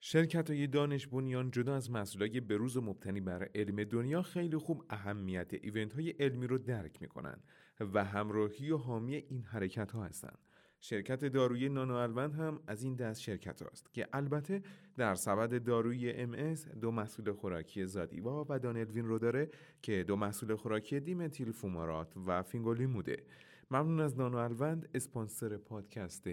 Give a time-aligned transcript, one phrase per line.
[0.00, 4.84] شرکت های دانش بنیان جدا از مسئولای بروز و مبتنی بر علم دنیا خیلی خوب
[4.90, 7.38] اهمیت ایونت های علمی رو درک می‌کنن
[7.80, 10.38] و همراهی و حامی این حرکت ها هستند.
[10.80, 14.62] شرکت دارویی نانو هم از این دست شرکت است که البته
[14.96, 19.50] در سبد دارویی ام دو مسئول خوراکی زادیوا و دانلوین رو داره
[19.82, 23.22] که دو مسئول خوراکی دیمتیل فومارات و فینگولیموده
[23.70, 26.28] ممنون از نانو الوند اسپانسر پادکست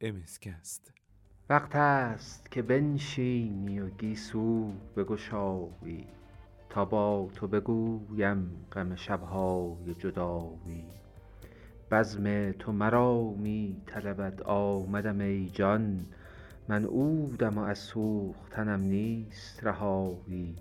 [0.00, 0.99] امسکست
[1.50, 6.06] وقت است که بنشینی و گیسو بگشایی
[6.68, 10.84] تا با تو بگویم غم شبهای جدایی.
[11.90, 16.06] بزم تو مرا می طلبد آمدم ای جان
[16.68, 20.56] من عودم و از سوختنم نیست رهایی.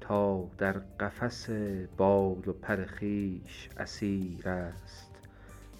[0.00, 1.50] تا در قفس
[1.96, 5.10] بال و پر خویش اسیر است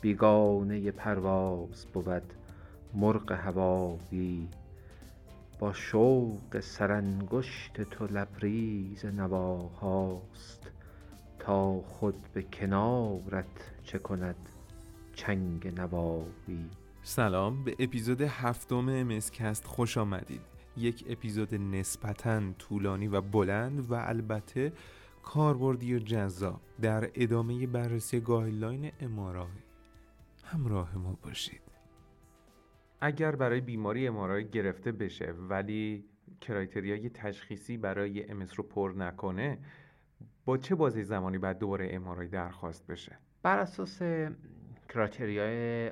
[0.01, 2.33] بیگانه پرواز بود.
[2.97, 4.49] مرغ هوایی
[5.59, 10.71] با شوق سرانگشت تو لبریز نواهاست
[11.39, 14.37] تا خود به کنارت چه کند
[15.15, 16.71] چنگ نوایی
[17.03, 20.41] سلام به اپیزود هفتم امسکست خوش آمدید.
[20.77, 24.73] یک اپیزود نسبتا طولانی و بلند و البته
[25.23, 29.47] کاربردی و جذاب در ادامه بررسی guideline امارای.
[30.45, 31.66] همراه ما باشید.
[33.01, 36.05] اگر برای بیماری امارای گرفته بشه ولی
[36.41, 39.59] criteria ی تشخیصی برای ام‌اس رو پر نکنه
[40.45, 44.03] با چه بازه زمانی بعد دوباره امارای درخواست بشه؟ بر اساس
[44.89, 45.91] criteria ی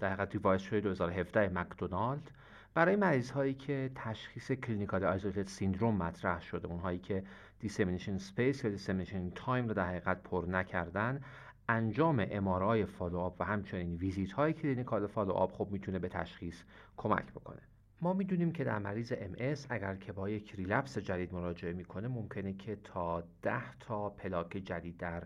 [0.00, 2.30] در حقیقت revise شده 2017 مکدونالد
[2.74, 7.24] برای مریض هایی که تشخیص clinical isolated syndrome مطرح شده اونهایی که
[7.60, 11.20] dissemination space یا dissemination time رو در حقیقت پر نکردن
[11.68, 16.62] انجام امارای follow-up و همچنین ویزیت های clinical follow-up خب می‌تونه به تشخیص
[16.96, 17.62] کمک بکنه.
[18.00, 22.52] ما می‌دونیم که در مریض ام‌اس اگر که با یک relapse جدید مراجعه می‌کنه ممکنه
[22.52, 25.22] که تا 10 تا پلاک جدید در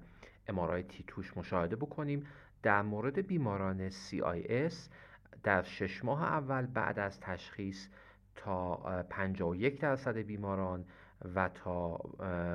[0.48, 2.26] امارای T2 ش مشاهده بکنیم.
[2.62, 4.74] در مورد بیماران CIS
[5.42, 7.88] در شش ماه اول بعد از تشخیص
[8.34, 8.76] تا
[9.10, 10.84] 51 درصد بیماران
[11.34, 12.00] و تا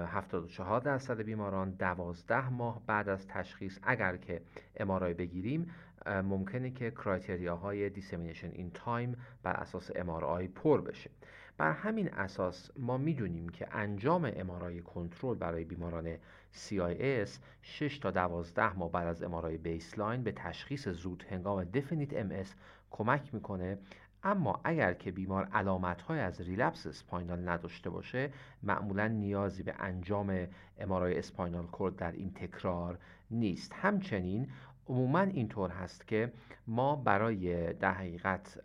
[0.06, 4.42] 74 درصد بیماران 12 ماه بعد از تشخیص اگر که
[4.78, 5.72] امارای بگیریم
[6.06, 11.10] ممکنه که criteria های dissemination in time بر اساس امارای پر بشه.
[11.58, 16.16] بر همین اساس ما می‌دونیم که انجام امارای کنترل برای بیماران
[16.54, 17.30] CIS
[17.62, 22.48] 6 تا 12 ماه بعد از امارای baseline به تشخیص زود هنگام definite MS
[22.92, 23.78] کمک می‌کنه
[24.24, 28.30] اما اگر که بیمار علامت هایی از relapse spinal نداشته باشه
[28.64, 30.48] معمولا نیازی به انجام
[30.80, 32.98] امارای spinal cord در این تکرار
[33.31, 33.74] نیست.
[33.74, 34.48] همچنین
[34.88, 36.31] عموما اینطور هست که
[36.68, 38.60] ما برای در حقیقت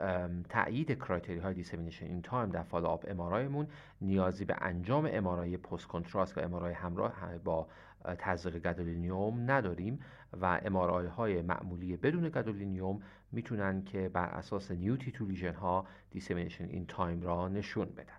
[0.48, 3.66] تایید criteria های dissemination in time در follow-up امارایمون
[4.00, 7.66] نیازی به انجام امارای post contrast و امارای همراه با
[8.18, 9.98] تزریق گادولینیوم نداریم.
[10.40, 13.02] و امارای های معمولی بدون گادولینیوم
[13.32, 18.16] می‌تونن که بر اساس new T2 lesion ها dissemination in time را نشون بدن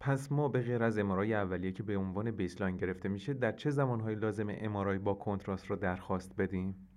[0.00, 3.70] پس ما به غیر از امارای اولیه که به عنوان baseline گرفته میشه در چه
[3.70, 6.88] زمانهایی لازم امارای با کنتراست رو درخواست بدیم؟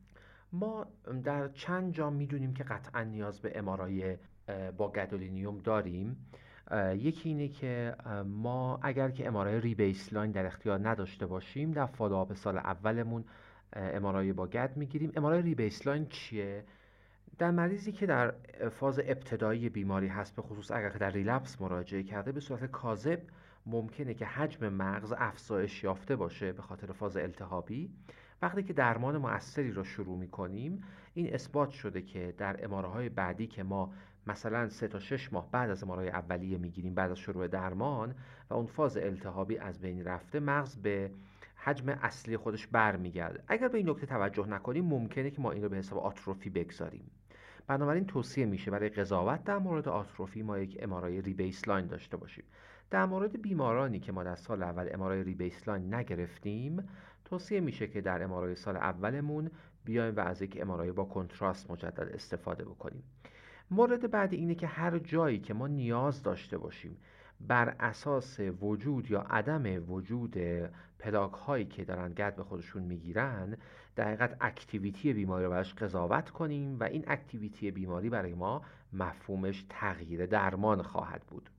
[0.54, 0.86] ما
[1.24, 4.18] در چند جا می‌دونیم که قطعا نیاز به امارای
[4.78, 6.18] با گادولینیوم داریم
[6.96, 7.96] یکی اینه که
[8.26, 13.26] ما اگر که امارای rebaseline در اختیار نداشته باشیم در follow-up سال اولمون
[13.74, 15.12] امارای با گد می‌گیریم.
[15.16, 16.64] امارای ری بیسلاین چیه؟
[17.38, 18.34] در مریضی که در
[18.70, 23.22] فاز ابتدایی بیماری هست به خصوص اگر که در ریلپس مراجعه کرده به صورت کاذب
[23.66, 27.90] ممکنه که حجم مغز افزایش یافته باشه به خاطر فاز التهابی.
[28.42, 33.10] وقتی که درمان مؤثری رو شروع می کنیم این اثبات شده که در اماره های
[33.10, 33.94] بعدی که ما
[34.28, 38.16] مثلا سه تا 6 ماه بعد از اماره اولیه می‌گیریم بعد از شروع درمان
[38.50, 41.12] و اون فاز التهابی از بین رفته مغز به
[41.68, 43.44] حجم اصلی خودش برمیگرده.
[43.48, 47.12] اگر به این نکته توجه نکنیم ممکنه که ما این رو به حساب آتروفی بگذاریم.
[47.68, 52.44] بنابراین توصیه میشه برای قضاوت در مورد آتروفی ما یک امارای rebaseline داشته باشیم.
[52.90, 56.90] در مورد بیمارانی که ما در سال اول امارای rebaseline نگرفتیم
[57.26, 59.52] توصیه میشه که در امارای سال اولمون
[59.86, 63.04] بیایم و از یک امارای با کنتراست مجدد استفاده بکنیم.
[63.72, 66.98] مورد بعد اینه که هر جایی که ما نیاز داشته باشیم
[67.42, 70.38] بر اساس وجود یا عدم وجود
[71.00, 73.58] پلاک هایی که دارن Gad به خودشون می‌گیرن
[73.96, 78.62] در حقیقت activity بیماری رو براش قضاوت کنیم و این activity بیماری برای ما
[78.94, 81.50] مفهومش تغییر درمان خواهد بود.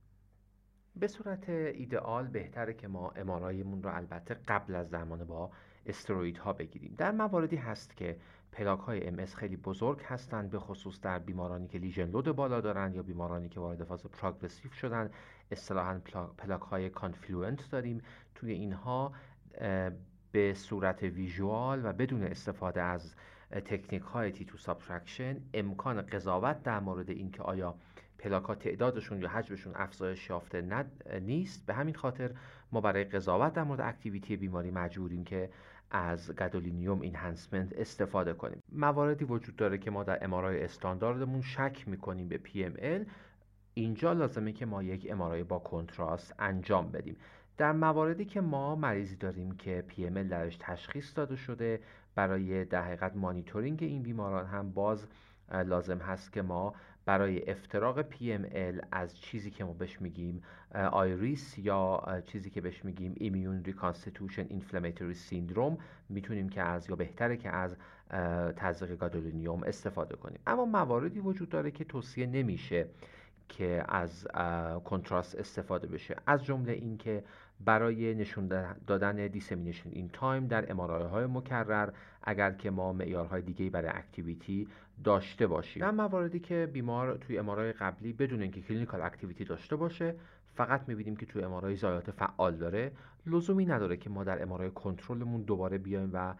[0.95, 5.51] به صورت ایدئال بهتره که ما امارایمون رو البته قبل از درمان با
[5.85, 6.95] استروئیدها بگیریم.
[6.97, 8.17] در مواردی هست که
[8.51, 12.95] پلاک های ام‌اس خیلی بزرگ هستند به خصوص در بیمارانی که lesion load بالا دارند
[12.95, 15.09] یا بیمارانی که وارد فاز progressive شدن
[15.51, 15.99] اصطلاحا
[16.37, 18.01] پلاک های confluent داریم.
[18.35, 19.13] توی اینها
[20.31, 23.15] به صورت visual و بدون استفاده از
[23.51, 27.75] تکنیک های T2 subtraction امکان قضاوت در مورد اینکه آیا
[28.19, 30.85] پلاک تعدادشون یا حجمشون افزایش یافته
[31.21, 31.65] نیست.
[31.65, 32.31] به همین خاطر
[32.71, 35.49] ما برای قضاوت در مورد activity بیماری مجبوریم که
[35.91, 38.63] از gadolinium enhancement استفاده کنیم.
[38.71, 43.09] مواردی وجود داره که ما در امارای استانداردمون شک می‌کنیم به PML
[43.73, 47.17] اینجا لازمه که ما یک امارای با کنتراست انجام بدیم.
[47.59, 51.79] در مواردی که ما مریضی داریم که PML درش تشخیص داده شده
[52.15, 55.07] برای در حقیقت مانیتورینگ این بیماران هم باز
[55.65, 56.73] لازم هست که ما
[57.05, 60.43] برای افتراق PML از چیزی که ما بهش میگیم
[60.91, 65.77] IRIS یا چیزی که بهش میگیم immune reconstitution inflammatory syndrome
[66.09, 67.75] می‌تونیم که از یا بهتره که از
[68.55, 70.39] تزریق گادولینیوم استفاده کنیم.
[70.47, 72.87] اما مواردی وجود داره که توصیه نمیشه
[73.49, 74.27] که از
[74.85, 76.15] کنتراست استفاده بشه.
[76.27, 77.23] از جمله اینکه
[77.65, 78.47] برای نشون
[78.87, 81.89] دادن dissemination in time در امارای های مکرر.
[82.23, 84.67] اگر که ما معیارهای دیگه برای activity
[85.03, 85.81] داشته باشیم.
[85.81, 90.15] در مواردی که بیمار توی امارای قبلی بدون اینکه clinical activity داشته باشه
[90.55, 92.91] فقط می‌بینیم که توی امارای ضایعات فعال داره.
[93.25, 96.33] لزومی نداره که ما در امارای کنترلمون دوباره بیایم و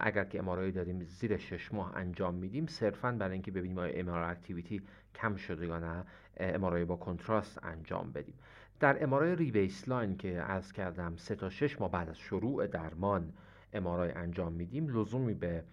[0.00, 4.30] اگر که امارای داریم زیر شش ماه انجام میدیم صرفا برای اینکه ببینیم آیا امارای
[4.30, 4.82] activity
[5.14, 6.04] کم شده یا نه
[6.36, 8.34] امارای با کنتراست انجام بدیم.
[8.80, 13.32] در امارای rebaseline که عرض کردم سه تا شش ماه بعد از شروع درمان
[13.72, 15.64] امارای انجام میدیم لزومی به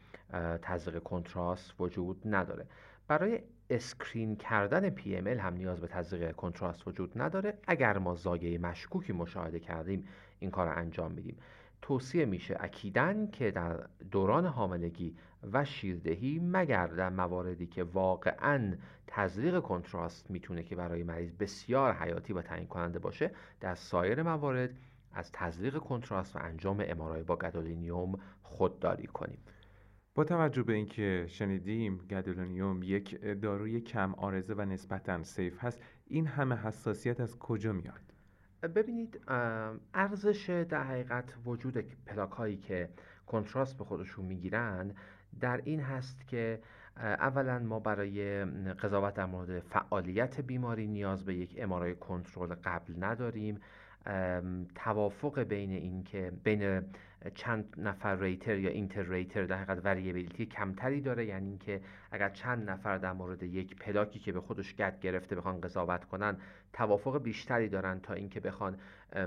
[0.62, 2.66] تزریق کنتراست وجود نداره.
[3.08, 3.40] برای
[3.70, 7.58] screen کردن PML هم نیاز به تزریق کنتراست وجود نداره.
[7.68, 10.08] اگر ما ضایعه مشکوکی مشاهده کردیم
[10.40, 11.38] این کار انجام میدیم.
[11.86, 15.16] توصیه میشه اکیدا که در دوران حاملگی
[15.54, 18.76] و شیردهی مگر در مواردی که واقعا
[19.08, 24.70] تزریق کنتراست می‌تونه که برای مریض بسیار حیاتی و تعیین کننده باشه در سایر موارد
[25.14, 29.40] از تزریق کنتراست و انجام امارای با گادولینیوم خودداری کنیم.
[30.16, 36.28] با توجه به اینکه شنیدیم گادولینیوم یک داروی کم عارضه و نسبتا safe هست این
[36.28, 38.15] همه حساسیت از کجا میاد؟
[38.62, 39.22] ببینید
[39.94, 42.90] عوارضش در حقیقت وجود پلاک هایی که
[43.28, 44.92] کنتراست به خودشون می‌گیرن
[45.40, 46.60] در این هست که
[46.98, 53.60] اولا ما برای قضاوت در مورد فعالیت بیماری نیاز به یک امارای کنترل قبل نداریم.
[54.76, 56.82] توافق بین این که بین
[57.30, 61.82] چند نفر ریتر یا اینتر ریتر در حقیقت وریبیلیتی کمتری داره یعنی اینکه
[62.12, 66.38] اگر چند نفر در مورد یک پلاکی که به خودش گد گرفته بخوان قضاوت کنن
[66.74, 68.78] توافق بیشتری دارن تا اینکه بخوان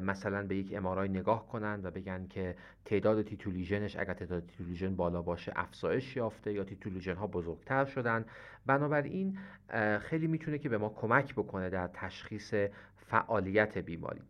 [0.03, 5.23] مثلا به یک امارای نگاه کنن و بگن که تعداد تیتولیژنش اگر تعداد تیتولیژن بالا
[5.23, 8.25] باشه افزایش یافته یا تیتولیژن ها بزرگتر شدن.
[8.67, 9.39] بنابراین
[10.01, 12.55] خیلی می‌تونه که به ما کمک بکنه در تشخیص
[12.97, 14.21] فعالیت بیماری.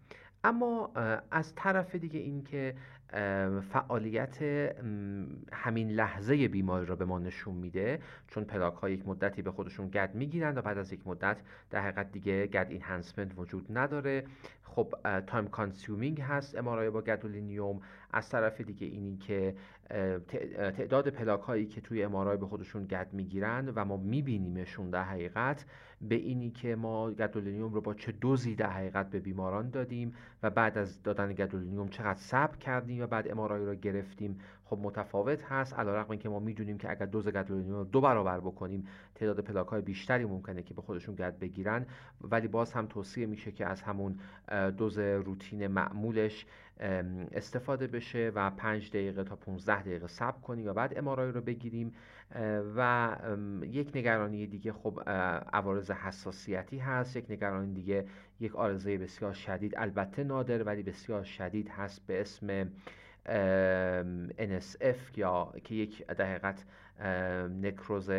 [0.45, 0.93] اما
[1.31, 2.75] از طرف دیگه اینکه
[3.73, 4.43] فعالیت
[5.53, 8.01] همین لحظه بیماری را به ما نشون میده.
[8.29, 11.37] چون پلاک ها یک مدتی به خودشون گد می‌گیرند و بعد از یک مدت
[11.71, 14.25] در حقیقت دیگه gad enhancement وجود نداره.
[14.65, 14.95] خب
[15.27, 17.81] time consuming هست MRI با گدولینیوم
[18.13, 19.55] از طرف دیگه اینی که
[20.77, 25.65] تعداد پلاک هایی که توی MRI به خودشون گد می‌گیرن و ما میبینیمشون در حقیقت
[26.01, 30.51] به اینی که ما گدولینیوم رو با چه دوزی در حقیقت به بیماران دادیم و
[30.51, 34.39] بعد از دادن گدولینیوم چقدر صبر کردیم و بعد MRI رو گرفتیم.
[34.65, 38.87] خب متفاوت هست علیرغم اینکه ما می‌دونیم که اگر دوز گدولینیوم رو دو برابر بکنیم
[39.15, 41.87] تعداد پلاک های بیشتری ممکنه که به خودشون گد بگیرن.
[42.21, 44.19] ولی باز هم توصیه میشه که از همون
[44.77, 46.47] دوز روتین معمولش
[47.33, 51.95] استفاده بشه و 5 دقیقه تا 15 دقیقه صبر کنیم و بعد امارای رو بگیریم.
[52.77, 53.17] و
[53.63, 55.01] یک نگرانی دیگه خب
[55.53, 57.17] عوارض حساسیتی هست.
[57.17, 58.07] یک نگرانی دیگه
[58.41, 59.75] یک آرزه بسیار شدید.
[59.77, 62.69] البته نادر ولی بسیار شدید هست به اسم
[64.39, 66.65] NSF یا که یک دقیقت
[67.61, 68.11] نکروز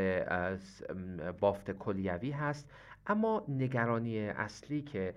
[1.39, 2.69] بافت کلیوی هست.
[3.07, 5.13] اما نگرانی اصلی که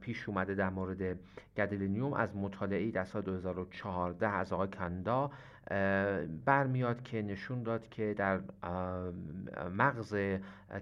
[0.00, 1.18] پیش اومده در مورد
[1.56, 5.30] گدلینیوم از مطالعه در سال 2014 از آقای کندا
[6.44, 8.40] برمیاد که نشون داد که در
[9.76, 10.16] مغز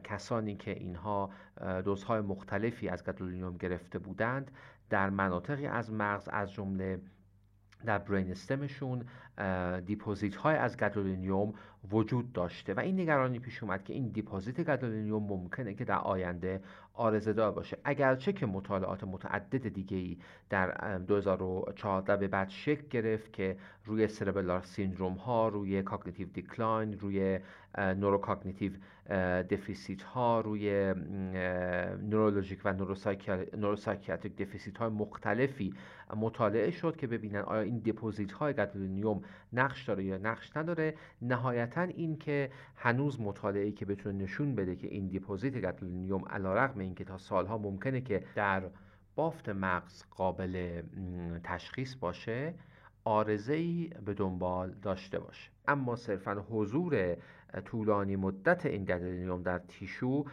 [0.05, 1.31] کسانی که اینها
[1.85, 4.51] دوزهای مختلفی از گدلینیوم گرفته بودند
[4.91, 7.01] در مناطقی از مغز از جمله
[7.85, 9.05] در brain stem شون
[9.87, 11.55] deposit های از گدولینیوم
[11.91, 12.75] وجود داشته.
[12.75, 16.61] و این نگرانی پیش اومد که این deposit گدولینیوم ممکنه که در آینده
[16.95, 17.79] عارضه باشه.
[17.85, 20.19] اگرچه که مطالعات متعدد دیگه ای
[20.51, 27.39] در 2014 به بعد شکل گرفت که روی cerebellar syndrome ها روی cognitive decline روی
[27.79, 28.73] neurocognitive
[29.50, 30.95] deficit ها روی
[32.03, 35.75] neurologic و neuropsychiatric deficit های مختلفی
[36.14, 40.94] مطالعه شد که ببینن آیا این deposit های گدولینیوم نقش داره یا نقش نداره.
[41.23, 47.04] نهایتا این که هنوز مطالعه که بتونه نشون بده که این deposit گدولینیوم علیرغم اینکه
[47.04, 48.62] تا سالها ممکنه که در
[49.16, 50.83] بافت مغز قابل
[51.44, 52.54] تشخیص باشه
[53.05, 55.50] عارضه به دنبال داشته باشه.
[55.68, 57.16] اما صرفا حضور
[57.61, 60.25] طولانی مدت این گدولینیوم در تیشو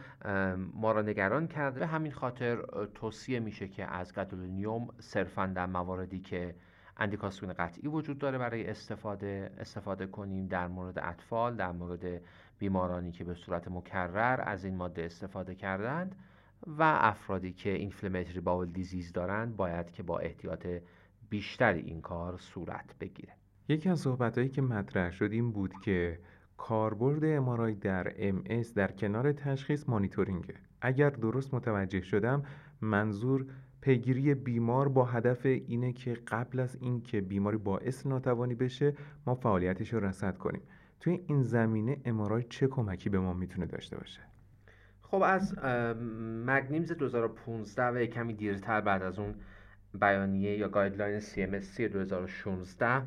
[0.74, 1.80] ما را نگران کرده.
[1.80, 2.58] به همین خاطر
[2.94, 6.54] توصیه میشه که از گدولینیوم صرفا در مواردی که
[6.96, 12.20] اندیکاسیون قطعی وجود داره برای استفاده استفاده کنیم در مورد اطفال در مورد
[12.58, 16.16] بیمارانی که به صورت مکرر از این ماده استفاده کردند
[16.66, 20.66] و افرادی که اینفلمیتری باول دیزیز دارند باید که با احتیاط
[21.30, 23.32] بیشتری این کار صورت بگیره.
[23.68, 26.18] یکی از صحبتهایی که مطرح شد این بود که
[26.62, 28.42] کاربرد امارای در ام
[28.76, 32.42] در کنار تشخیص مانیتورینگه اگر درست متوجه شدم
[32.80, 33.46] منظور
[33.80, 38.94] پیگیری بیمار با هدف اینه که قبل از اینکه بیماری باعث ناتوانی بشه
[39.26, 40.62] ما فعالیتش رو رصد کنیم.
[41.00, 44.20] توی این زمینه امارای چه کمکی به ما می‌تونه داشته باشه؟
[45.02, 45.58] خب از
[46.46, 49.34] مگنیمز 2015 و کمی دیرتر بعد از اون
[50.00, 53.02] بیانیه یا guideline CMSC 2016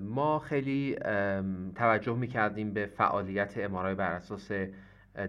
[0.00, 0.96] ما خیلی
[1.74, 4.50] توجه می‌کردیم به فعالیت MRI بر اساس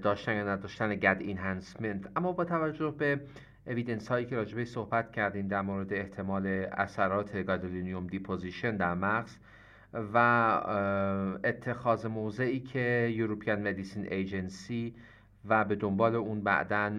[0.02, 3.20] داشتن یا نداشتن gad enhancement اما با توجه به
[3.68, 9.38] evidence هایی که راجبه صحبت کردیم در مورد احتمال اثرات gadolinium deposition در مغز
[10.14, 10.18] و
[11.44, 14.96] اتخاذ موضعی که European Medicines Agency
[15.50, 16.94] و به دنبال اون بعدا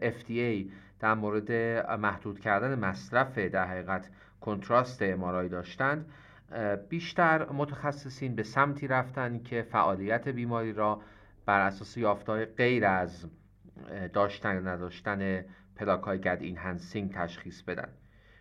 [0.00, 1.52] FDA در مورد
[2.00, 4.08] محدود کردن مصرف در حقیقت
[4.46, 6.06] کنتراست MRI داشتند
[6.88, 11.00] بیشتر متخصصین به سمتی رفتن که فعالیت بیماری را
[11.46, 13.26] بر اساس یافتهای غیر از
[14.12, 15.44] داشتن نداشتن
[15.76, 17.88] پلاک های gad enhancing تشخیص بدن.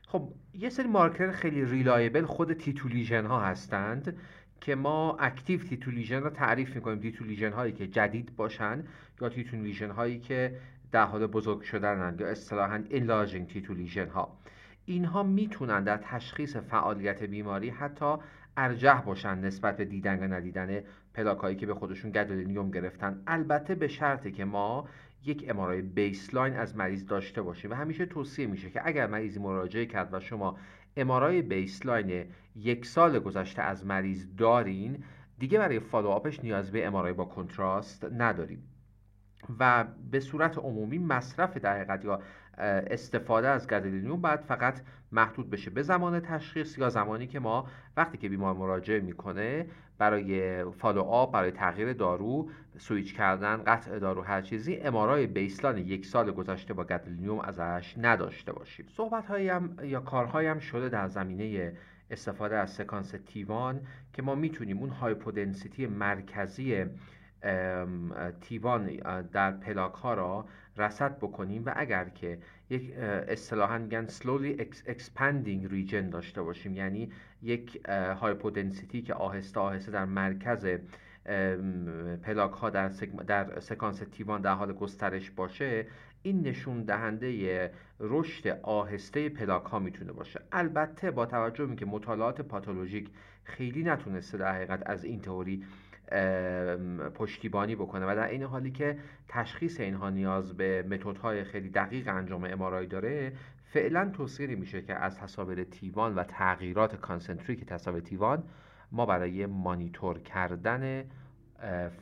[0.07, 4.17] خب یه سری مارکر خیلی reliable خود T2 lesion ها هستند
[4.61, 6.99] که ما active T2 lesion رو تعریف می‌کنیم.
[6.99, 8.83] T2 lesion هایی که جدید باشن
[9.21, 10.57] یا T2 lesion هایی که
[10.91, 14.37] در حال بزرگ شدن یا اصطلاحا enlarging T2 lesion ها
[14.85, 18.15] اینها می‌تونن در تشخیص فعالیت بیماری حتی
[18.57, 23.23] ارجح باشن نسبت به دیدن و ندیدن پلاکایی که به خودشون گدولینیوم گرفتن.
[23.27, 24.87] البته به شرطی که ما
[25.25, 29.85] یک MRI baseline از مریض داشته باشیم و همیشه توصیه میشه که اگر مریضی مراجعه
[29.85, 30.57] کرد و شما
[30.97, 32.25] MRI baseline
[32.55, 35.03] یک سال گذشته از مریض دارین
[35.39, 38.63] دیگه برای follow up ش نیاز به MRI با کنتراست نداریم.
[39.59, 42.21] و به صورت عمومی مصرف در حقیقت یا
[42.57, 44.81] استفاده از گدلینیوم باید فقط
[45.11, 49.65] محدود بشه به زمان تشخیص یا زمانی که ما وقتی که بیمار مراجعه می‌کنه
[49.97, 56.05] برای follow up برای تغییر دارو سویچ کردن قطع دارو هر چیزی MRI baseline یک
[56.05, 58.85] سال گذشته با گدلینیوم ازش نداشته باشیم.
[58.89, 61.73] صحبت هم یا کارهایی هم شده در زمینه
[62.11, 63.81] استفاده از سکانس T1
[64.13, 66.85] که ما می‌تونیم اون hypodensity مرکزی
[68.41, 68.95] T1
[69.33, 70.45] در پلاک ها را
[70.77, 72.37] رصد بکنیم و اگر که
[72.69, 72.93] یک
[73.27, 77.11] اصطلاحا میگن slowly expanding region داشته باشیم یعنی
[77.41, 80.67] یک hypodensity که آهسته آهسته در مرکز
[82.23, 82.87] پلاک ها در,
[83.27, 85.87] در سکانس T1 در حال گسترش باشه
[86.23, 90.41] این نشون دهنده رشد آهسته پلاک ها می‌تونه باشه.
[90.51, 93.09] البته با توجه به که مطالعات پاتولوژیک
[93.43, 95.63] خیلی نتونسته در حقیقت از این تئوری
[97.15, 98.97] پشتیبانی بکنه و در این حالی که
[99.27, 103.33] تشخیص اینها نیاز به متدهای خیلی دقیق انجام MRI داره
[103.73, 108.43] فعلا توصیه میشه که از تصاویر T1 و تغییرات concentric تصاویر T1
[108.91, 111.03] ما برای مانیتور کردن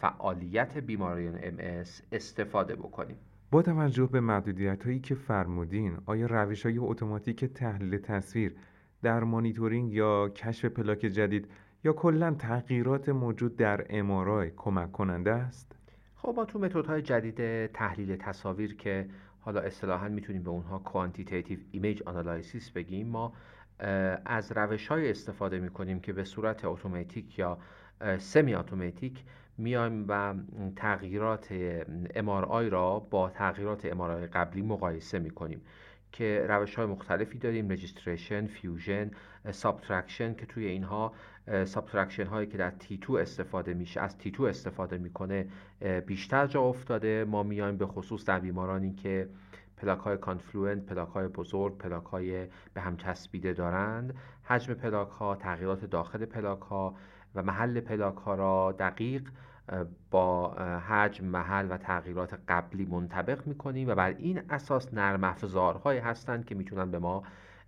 [0.02, 3.18] فعالیت بیماری ام استفاده بکنیم.
[3.52, 8.56] با توجه به محدودیت هایی که فرمودین آیا روش های اتوماتیک تحلیل تصویر
[9.02, 11.48] در مانیتورینگ یا کشف پلاک جدید
[11.84, 15.76] یا کلا تغییرات موجود در MRI کمک کننده است؟
[16.16, 19.10] خب ما تو متدهای جدید تحلیل تصاویر که
[19.40, 23.34] حالا اصطلاحا می‌تونیم به اونها quantitative image analysis بگیم ما
[24.26, 27.58] از روش های استفاده می‌کنیم که به صورت اتوماتیک یا
[28.18, 29.24] سمی اتوماتیک
[29.58, 30.36] میایم و
[30.76, 31.48] تغییرات
[32.16, 35.62] MRI را با تغییرات MRI قبلی مقایسه می‌کنیم
[36.14, 39.12] که روش های مختلفی داریم registration fusion
[39.52, 41.14] subtraction که توی اینها
[41.66, 45.48] subtraction هایی که در T2 استفاده میشه از T2 استفاده می‌کنه
[46.06, 47.26] بیشتر جا افتاده.
[47.26, 49.30] ما میایم به خصوص در بیمارانی که
[49.78, 54.16] پلاک های confluent پلاک های بزرگ پلاک های به هم چسبیده دارند.
[54.44, 56.96] حجم پلاک ها تغییرات داخل پلاک ها
[57.36, 59.30] و محل پلاک ها را دقیق
[60.12, 60.54] با
[60.88, 66.56] حجم محل و تغییرات قبلی منطبق می‌کنیم و بر این اساس نرم افزارهایی هستند که
[66.56, 67.24] می‌تونن به ما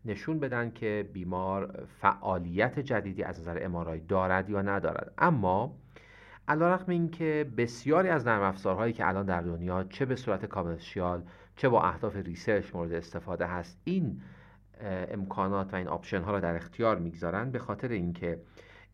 [0.05, 5.13] نشون بدن که بیمار فعالیت جدیدی از نظر MRI دارد یا ندارد.
[5.17, 5.75] اما
[6.47, 11.23] علیرغم اینکه بسیاری از نرم افزارهایی که الان در دنیا چه به صورت commercial
[11.55, 14.21] چه با اهداف research مورد استفاده هست این
[15.11, 18.39] امکانات و این option ها را در اختیار می‌گذارند به خاطر اینکه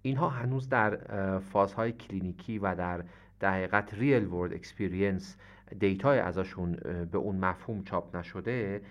[0.02, 0.98] اینها هنوز در
[1.40, 3.04] فازهای کلینیکی و در
[3.40, 5.38] در حقیقت real world experience
[5.80, 6.76] data ی ازشون
[7.12, 8.82] به اون مفهوم چاپ نشده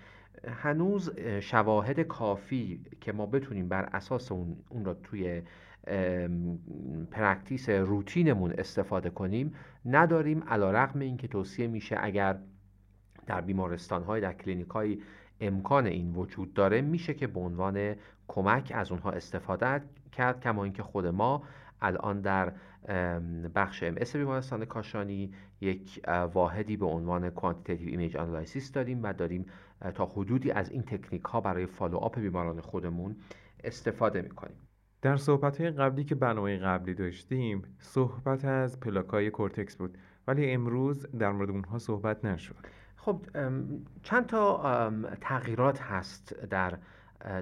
[0.47, 5.41] هنوز شواهد کافی که ما بتونیم بر اساس اون, اون را توی
[7.11, 9.53] practice روتینمون استفاده کنیم
[9.85, 12.37] نداریم علی رغم این که توصیه میشه اگر
[13.27, 15.01] در بیمارستان های در کلینیک های
[15.41, 17.95] امکان این وجود داره میشه که به عنوان
[18.27, 21.43] کمک از اونها استفاده کرد کما اینکه خود ما
[21.81, 22.53] الان در
[23.55, 26.01] بخش ام اس بیمارستان کاشانی یک
[26.33, 29.45] واحدی به عنوان quantitative image analysis داریم و داریم
[29.95, 33.15] تا حدودی از این تکنیک ها برای follow-up بیماران خودمون
[33.63, 34.57] استفاده می‌کنیم.
[35.01, 41.07] در صحبت های قبلی که برنامه قبلی داشتیم صحبت از پلاکای کورتکس بود ولی امروز
[41.19, 42.55] در مورد اونها صحبت نشد.
[42.95, 43.25] خب
[44.03, 44.91] چند تا
[45.21, 46.77] تغییرات هست در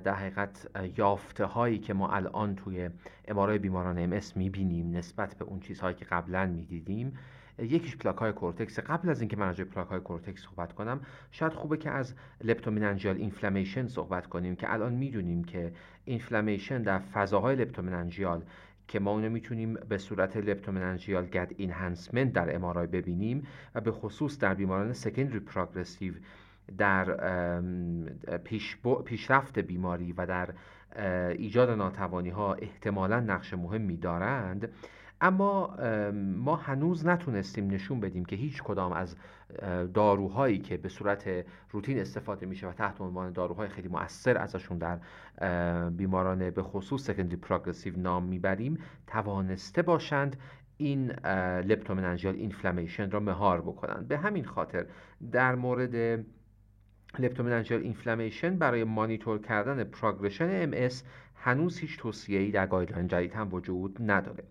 [0.04, 0.68] در حقیقت
[0.98, 2.90] یافته هایی که ما الان توی
[3.28, 7.18] امارای بیماران ام اس می‌بینیم نسبت به اون چیزهایی که قبلا می‌دیدیم
[7.60, 8.80] یکیش پلاک های کورتکس.
[8.80, 11.00] قبل از اینکه من راجع پلاک های کورتکس صحبت کنم
[11.32, 15.74] شاید خوبه که از leptomeningeal inflammation صحبت کنیم که الان می‌دونیم که
[16.06, 18.44] inflammation در فضاهای leptomeningeal
[18.88, 24.40] که ما اونو می‌تونیم به صورت لپتومننجیال گد اینهانسمنت در امارای ببینیم و به خصوص
[24.40, 26.14] در بیماران سکندری پروگرسیو
[26.78, 27.62] در
[28.44, 30.50] پیش پیشرفت بیماری و در
[31.30, 34.70] ایجاد ناتوانی ها احتمالا نقش مهمی دارند.
[35.22, 35.76] اما
[36.36, 39.16] ما هنوز نتونستیم نشون بدیم که هیچ کدام از
[39.94, 45.00] داروهایی که به صورت روتین استفاده میشه و تحت عنوان داروهای خیلی مؤثر ازشون در
[45.90, 48.78] بیماران به خصوص secondary progressive نام می‌بریم
[49.08, 50.38] توانسته باشند
[50.78, 51.12] این
[51.62, 54.08] leptomeningeal inflammation را مهار بکنند.
[54.08, 54.86] به همین خاطر
[55.32, 56.26] در مورد
[57.20, 60.90] leptomeningeal inflammation برای مانیتور کردن progression ام
[61.36, 64.44] هنوز هیچ توصیه‌ای در guideline جدید هم وجود نداره.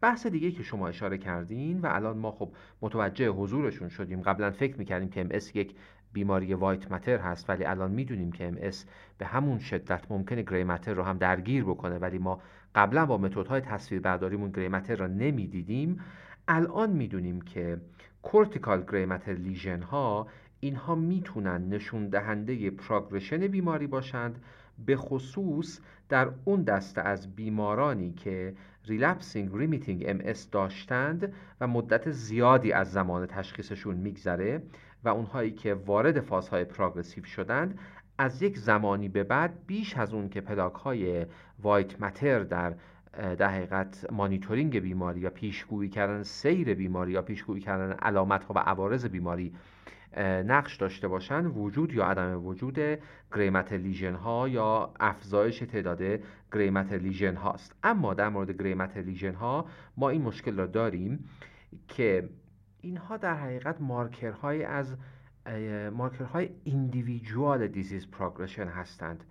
[0.00, 2.52] بحث دیگه که شما اشاره کردین و الان ما خب
[2.82, 4.22] متوجه حضورشون شدیم.
[4.22, 5.74] قبلا فکر می‌کردیم که ام یک
[6.12, 8.70] بیماری white matter هست ولی الان می‌دونیم که ام
[9.18, 11.98] به همون شدت ممکنه gray matter رو هم درگیر بکنه.
[11.98, 12.40] ولی ما
[12.74, 16.00] قبلا با متدهای تصویر برداریمون gray matter را نمی‌دیدیم.
[16.48, 17.80] الان می‌دونیم که
[18.22, 20.26] cortical gray matter lesion ها
[20.66, 24.44] اینها می‌تونن نشون دهنده progression بیماری باشند
[24.86, 28.54] به خصوص در اون دسته از بیمارانی که
[28.86, 34.62] relapsing remitting ام داشتند و مدت زیادی از زمان تشخیصشون میگذره
[35.04, 37.78] و اونهایی که وارد فازهای progressive شدند
[38.18, 41.26] از یک زمانی به بعد بیش از اون که پلاک های
[41.62, 42.74] white matter در
[43.16, 48.58] در حقیقت مانیتورینگ بیماری یا پیشگویی کردن سیر بیماری یا پیشگویی کردن علامت ها و
[48.58, 49.52] عوارض بیماری
[50.22, 52.78] نقش داشته باشند وجود یا عدم وجود
[53.34, 56.02] gray matter lesion ها یا افزایش تعداد
[56.52, 57.74] gray matter lesion هاست.
[57.82, 61.28] اما در مورد gray matter lesion ها ما این مشکل را داریم
[61.88, 62.28] که
[62.80, 64.96] اینها در حقیقت مارکرهای از
[65.92, 69.24] marker های individual disease progression هستند.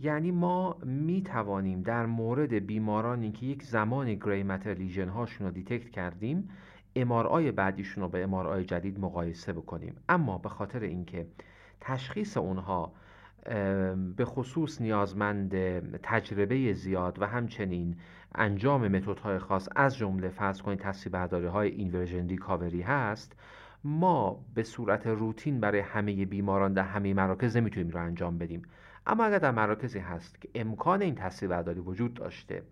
[0.00, 5.52] یعنی ما می توانیم در مورد بیمارانی که یک زمانی gray matter lesion هاشون رو
[5.52, 6.50] detect کردیم
[6.96, 9.96] امارای بعدیشون رو به امارای جدید مقایسه بکنیم.
[10.08, 11.26] اما به خاطر اینکه
[11.80, 12.92] تشخیص اونها
[14.16, 15.54] به خصوص نیازمند
[16.02, 17.96] تجربه زیاد و همچنین
[18.34, 23.36] انجام متدهای خاص از جمله فرض کنید تصویر برداری های inversion recovery هست
[23.84, 28.62] ما به صورت روتین برای همه بیماران در همه مراکز نمی‌تونیم رو انجام بدیم.
[29.06, 32.62] اما اگر در مراکزی هست که امکان این تصویر برداری وجود داشته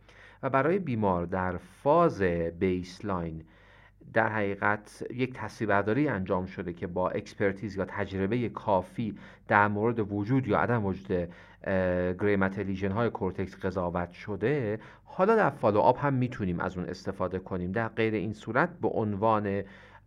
[0.43, 3.45] و برای بیمار در فاز baseline
[4.13, 9.15] در حقیقت یک تصویربرداری انجام شده که با expertise یا تجربه کافی
[9.49, 11.29] در مورد وجود یا عدم وجود
[12.21, 17.39] gray matter lesion های کورتکس قضاوت شده حالا در follow-up هم می‌تونیم از اون استفاده
[17.39, 17.73] کنیم.
[17.73, 19.63] در غیر این صورت به عنوان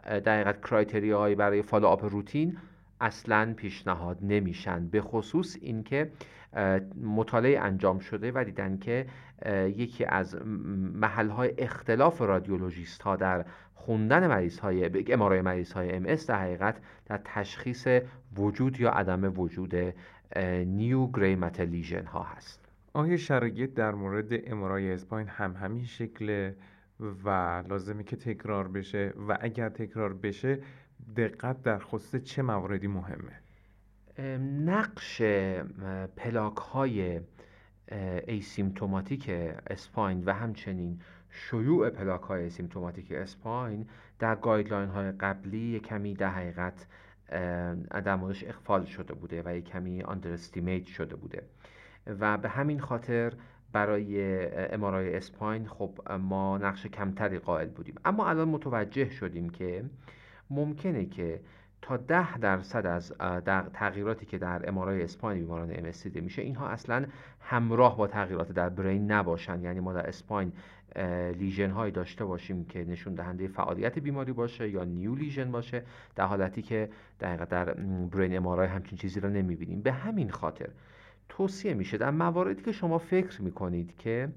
[0.05, 2.57] در حقیقت criteria یی برای follow-up روتین
[3.01, 4.87] اصلا پیشنهاد نمیشن.
[4.87, 6.11] به خصوص اینکه
[7.03, 9.05] مطالعه انجام شده و دیدن که
[9.75, 10.35] یکی از
[10.93, 17.21] محلهای اختلاف رادیولوژیست ها در خوندن مریض های امارای مریض های ام در حقیقت در
[17.25, 17.87] تشخیص
[18.35, 19.75] وجود یا عدم وجود
[20.65, 22.65] new gray lesion ها هست.
[22.93, 26.51] آیا شرایط در مورد امارای spine هم همین شکل
[26.99, 27.29] و
[27.69, 30.59] لازمه که تکرار بشه؟ و اگر تکرار بشه
[31.17, 33.39] دقت در خصوص چه مواردی مهمه؟
[34.65, 35.21] نقش
[36.17, 37.19] پلاک های
[38.27, 39.29] asymptomatic
[39.67, 43.87] spine و همچنین شیوع پلاک های symptomatic spine
[44.19, 46.87] در guideline های قبلی کمی در حقیقت
[48.05, 51.41] در موردش اغفال شده بوده و یک کمی underestimate شده بوده.
[52.07, 53.33] و به همین خاطر
[53.71, 57.95] برای امارای spine خب ما نقش کمتری قائل بودیم.
[58.05, 59.85] اما الان متوجه شدیم که
[60.49, 61.41] ممکنه که
[61.85, 63.13] تا ده درصد از
[63.73, 67.05] تغییراتی که در امارای spine بیماران ام دیده میشه اینها اصلا
[67.39, 69.61] همراه با تغییرات در brain نباشن.
[69.61, 70.51] یعنی ما در spine
[71.39, 75.83] لیژن هایی داشته باشیم که نشون دهنده فعالیت بیماری باشه یا نیو لیژن باشه
[76.15, 77.73] در حالتی که دقیقا در
[78.11, 79.81] برین امارای همچین چیزی رو نمی‌بینیم.
[79.81, 80.69] به همین خاطر
[81.29, 84.29] توصیه میشه در مواردی که شما فکر می‌کنید که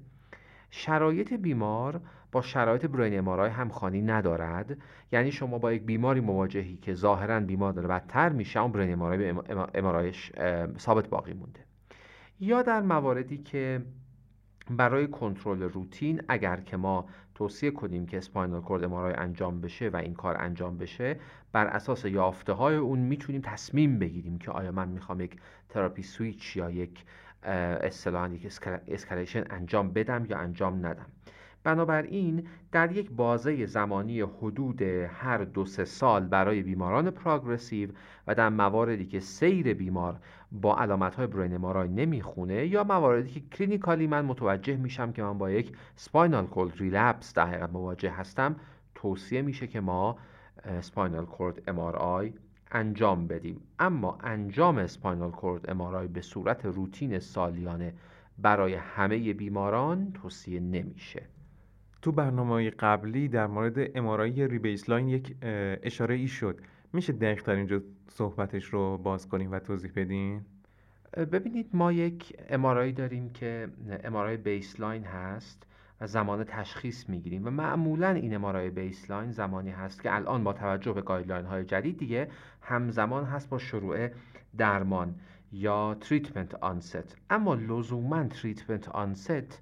[0.71, 2.01] شرایط بیمار
[2.31, 4.77] با شرایط برین امارای همخوانی ندارد.
[5.11, 9.33] یعنی شما با یک بیماری مواجهی که ظاهرا بیمار داره بدتر میشه اون برین امارای
[9.73, 10.31] امارایش
[10.77, 11.59] ثابت باقی مونده.
[12.39, 13.81] یا در مواردی که
[14.69, 17.05] برای کنترل روتین اگر که ما
[17.35, 21.19] توصیه کنیم که spinal cord MRI انجام بشه و این کار انجام بشه
[21.51, 25.37] بر اساس یافته های اون می‌تونیم تصمیم بگیریم که آیا من می‌خوام یک
[25.69, 27.05] therapy switch یا یک
[27.43, 31.05] اصطلاحا یک escalation انجام بدم یا انجام ندم.
[31.63, 37.89] بنابراین در یک بازه زمانی حدود هر دو سه سال برای بیماران progressive
[38.27, 40.19] و در مواردی که سیر بیمار
[40.51, 45.37] با علامت های brain MRI نمی‌خونه یا مواردی که clinically من متوجه میشم که من
[45.37, 48.55] با یک spinal cord relapse در حقیقت مواجه هستم
[48.95, 50.17] توصیه میشه که ما
[50.81, 52.33] spinal cord MRI
[52.71, 53.61] انجام بدیم.
[53.79, 57.93] اما انجام spinal cord MRI به صورت روتین سالیانه
[58.37, 61.21] برای همه بیماران توصیه نمیشه.
[62.01, 65.35] تو برنامه قبلی در مورد MRI re-baseline یک
[65.83, 66.59] اشاره ای شد.
[66.93, 70.41] میشه دقیق تر اینجا صحبتش رو باز کنیم و توضیح بدین؟
[71.17, 73.67] ببینید ما یک MRI یی داریم که
[74.03, 75.65] MRI baseline هست.
[76.01, 77.47] و زمان تشخیص می‌گیریم.
[77.47, 81.97] و معمولا این MRI baseline زمانی هست که الان با توجه به guideline های جدید
[81.97, 82.29] دیگه
[82.61, 84.09] همزمان هست با شروع
[84.57, 85.15] درمان
[85.51, 89.61] یا treatment onset اما لزوما treatment onset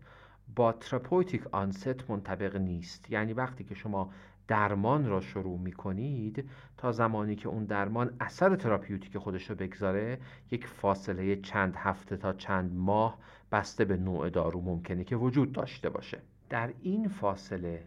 [0.56, 3.12] با therapeutic onset منطبق نیست.
[3.12, 4.12] یعنی وقتی که شما
[4.48, 10.20] درمان را شروع می کنید تا زمانی که اون درمان اثر تراپیوتیک خودش رو بگذاره
[10.52, 13.18] یک فاصله چند هفته تا چند ماه
[13.52, 16.22] بسته به نوع دارو ممکنه که وجود داشته باشه.
[16.50, 17.84] در این فاصله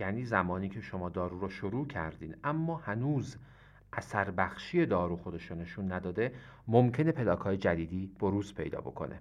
[0.00, 3.36] یعنی زمانی که شما دارو رو شروع کردین اما هنوز
[3.92, 6.32] اثر بخشی دارو خودش رو نشون نداده
[6.68, 9.20] ممکنه پلاک های جدیدی بروز پیدا بکنه.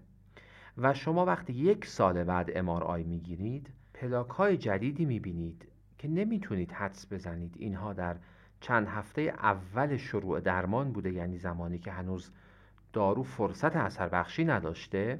[0.78, 7.14] و شما وقتی یک سال بعد MRI می‌گیرید پلاک های جدیدی می‌بینید که نمی‌تونید حدس
[7.14, 7.56] بزنید.
[7.58, 8.16] اینها در
[8.62, 12.32] چند هفته اول شروع درمان بوده یعنی زمانی که هنوز
[12.94, 15.20] دارو فرصت اثر بخشی نداشته.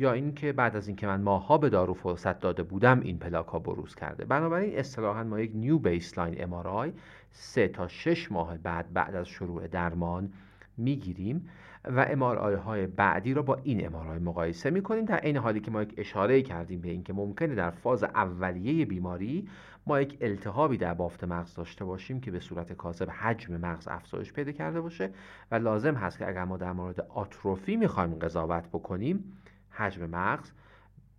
[0.00, 3.58] یا اینکه بعد از اینکه من ماها به دارو فرصت داده بودم این پلاک ها
[3.58, 4.24] بروز کرده.
[4.24, 6.92] بنابراین اصطلاحا ما یک new baseline MRI
[7.30, 10.32] سه تا شش ماه بعد بعد از شروع درمان
[10.76, 11.48] می‌گیریم
[11.84, 15.70] و MRI های بعدی را با این MRI مقایسه می کنیم در این حالی که
[15.70, 19.48] ما یک اشاره کردیم به اینکه ممکنه در فاز اولیه بیماری
[19.86, 24.32] ما یک التهابی در بافت مغز داشته باشیم که به صورت کاذب حجم مغز افزایش
[24.32, 25.10] پیدا کرده باشه
[25.50, 29.36] و لازم هست که اگر ما در مورد آتروفی می‌خوایم قضاوت بکنیم
[29.80, 30.50] حجم مغز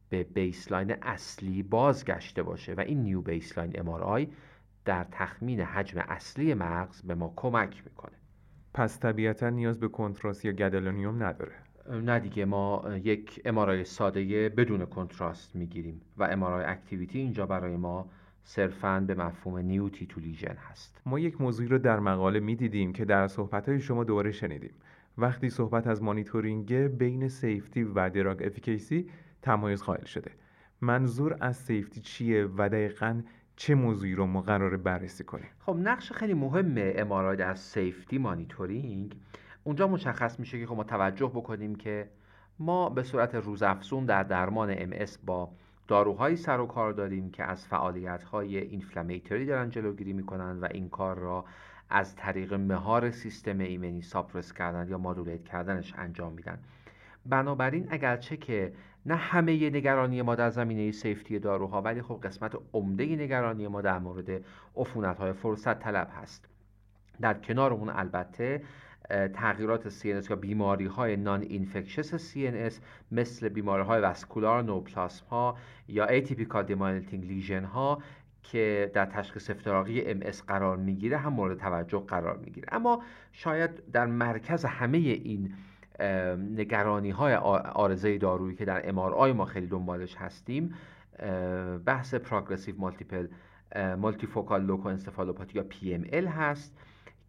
[0.09, 4.27] به baseline اصلی بازگشته باشه و این new baseline MRI
[4.85, 8.17] در تخمین حجم اصلی مغز به ما کمک می‌کنه.
[8.73, 11.55] پس طبیعتا نیاز به کنتراست یا gadolinium نداره.
[12.03, 18.09] نه دیگه ما یک MRI ساده بدون کنتراست می‌گیریم و MRI activity اینجا برای ما
[18.43, 21.01] صرفا به مفهوم new T2 lesion هست.
[21.05, 24.73] ما یک موضوعی رو در مقاله می‌دیدیم که در صحبتهای شما دوباره شنیدیم.
[25.21, 29.09] وقتی صحبت از مانیتورینگ بین safety و drug efficacy
[29.41, 30.31] تمایز قائل شده.
[30.81, 33.21] منظور از safety چیه و دقیقا
[33.55, 39.15] چه موضوعی رو ما قراره بررسی کنیم؟ خب نقش خیلی مهم MRI در safety monitoring.
[39.63, 42.09] اونجا مشخص میشه که خب ما توجه بکنیم که
[42.59, 44.93] ما به صورت روزافزون در درمان ام
[45.25, 45.51] با
[45.87, 50.89] داروهایی سر و کار داریم که از فعالیت های اینفلامیتری دارن جلوگیری می‌کنن و این
[50.89, 51.45] کار را
[51.91, 56.59] از طریق مهار سیستم ایمنی ساپرس کردن یا مادولیت کردنش انجام میدن.
[57.25, 58.73] بنابراین اگرچه که
[59.05, 63.99] نه همه نگرانی ما در زمینه سیفتی داروها ولی خب قسمت عمده نگرانی ما در
[63.99, 66.47] مورد عفونت های فرصت طلب هست.
[67.21, 68.61] در کنار اون البته
[69.33, 72.73] تغییرات CNS یا بیماری های non-infectious CNS
[73.11, 78.01] مثل بیماری های vascular neoplasm ها یا atypical demyelinating lesion ها
[78.43, 82.67] که در تشخیص افتراقی MS قرار می‌گیره هم مورد توجه قرار می‌گیره.
[82.71, 85.53] اما شاید در مرکز همه این
[86.55, 90.73] نگرانی های عارضه دارویی که در MRI ما خیلی دنبالش هستیم
[91.85, 93.27] بحث progressive multiple
[93.97, 96.77] multifocal leukoencephalopathy یا PML هست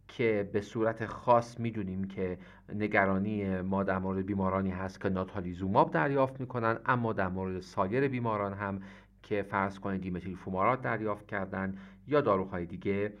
[0.07, 2.37] که به صورت خاص می‌دونیم که
[2.75, 8.53] نگرانی ما در مورد بیمارانی هست که ناتالیزوماب دریافت می‌کنن اما در مورد سایر بیماران
[8.53, 8.81] هم
[9.23, 13.13] که فرض کنید دیمتیل فومارات دریافت کردن یا داروهای دیگه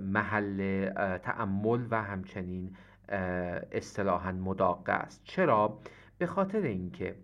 [0.00, 2.76] محل تعمل و همچنین
[3.72, 5.20] اصطلاحا مداقه است.
[5.24, 5.78] چرا؟
[6.18, 7.14] به خاطر اینکه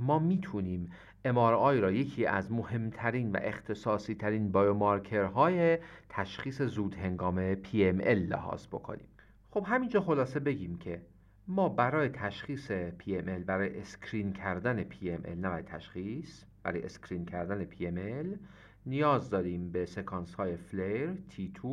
[0.00, 0.92] ما می‌تونیم
[1.26, 9.08] MRI را یکی از مهمترین و اختصاصی ترین بایومارکرهای تشخیص زود هنگام PML لحاظ بکنیم.
[9.50, 11.02] خب همینجا خلاصه بگیم که
[11.48, 18.38] ما برای تشخیص PML برای screen کردن PML نه برای تشخیص برای screen کردن PML
[18.86, 21.64] نیاز داریم به سکانس های FLAIR T2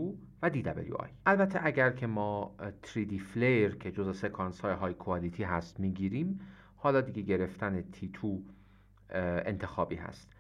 [0.41, 5.79] و DWI البته اگر که ما 3D FLAIR که جز سکانس های high quality هست
[5.79, 6.39] می‌گیریم
[6.75, 8.27] حالا دیگه گرفتن T2
[9.45, 10.31] انتخابی هست.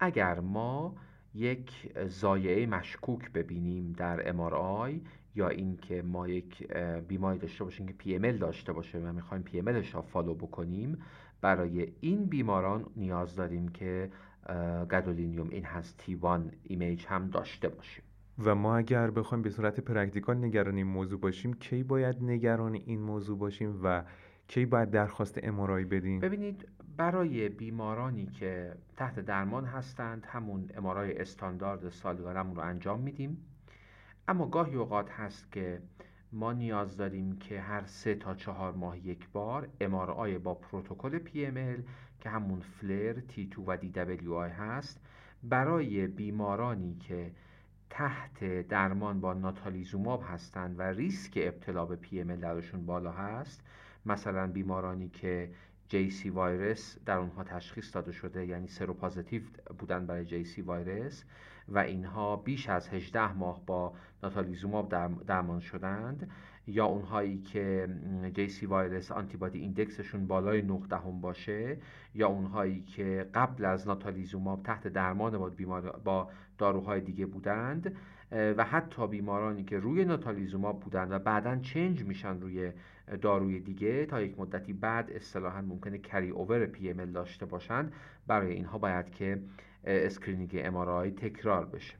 [0.00, 0.96] اگر ما
[1.34, 5.00] یک ضایعه مشکوک ببینیم در MRI
[5.34, 6.72] یا اینکه ما یک
[7.08, 10.98] بیماری داشته باشیم که PML داشته باشه و می‌خوایم PML ش را follow بکنیم
[11.40, 14.10] برای این بیماران نیاز داریم که
[14.90, 18.04] gadolinium enhanced T1 image هم داشته باشیم.
[18.44, 23.00] و ما اگر بخوایم به صورت practical نگران این موضوع باشیم کی باید نگران این
[23.00, 24.04] موضوع باشیم و
[24.48, 31.88] کی باید درخواست امارایی بدیم؟ ببینید برای بیمارانی که تحت درمان هستند همون امارای استاندارد
[31.88, 33.44] سالیانمون رو انجام میدیم.
[34.28, 35.82] اما گاهی اوقات هست که
[36.32, 41.82] ما نیاز داریم که هر سه تا چهار ماه یک بار امارای با پروتکل PML
[42.20, 45.00] که همون فلر T2 و DWI هست
[45.42, 47.30] برای بیمارانی که
[47.90, 53.62] تحت درمان با ناتالیزوماب هستند و ریسک ابتلا به PML درشون بالا هست
[54.06, 55.50] مثلا بیمارانی که
[55.92, 59.42] JC وایرس در اونها تشخیص داده شده یعنی سروپازیتیو
[59.78, 61.24] بودن برای JC وایرس
[61.68, 64.88] و اینها بیش از 18 ماه با ناتالیزوماب
[65.26, 66.30] درمان شدند
[66.66, 67.88] یا اونهایی که
[68.34, 71.76] JC وایرس آنتیبادی ایندکسشون بالای 9 دهم باشه
[72.14, 77.96] یا اونهایی که قبل از ناتالیزوماب تحت درمان با, بیمار با داروهای دیگه بودند
[78.32, 82.72] و حتی بیمارانی که روی ناتالیزوماب بودند و بعدا چنج میشن روی
[83.16, 87.92] داروی دیگه تا یک مدتی بعد اصطلاحا ممکنه carry over PML داشته باشند
[88.26, 89.42] برای اینها باید که
[89.84, 91.94] screening MRI تکرار بشه